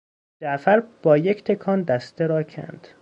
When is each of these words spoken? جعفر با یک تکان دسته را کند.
جعفر 0.41 0.79
با 1.03 1.17
یک 1.17 1.43
تکان 1.43 1.83
دسته 1.83 2.27
را 2.27 2.43
کند. 2.43 2.87